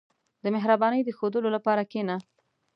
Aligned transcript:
•د 0.43 0.45
مهربانۍ 0.55 1.01
د 1.03 1.09
ښوودلو 1.17 1.49
لپاره 1.55 1.87
کښېنه. 1.91 2.15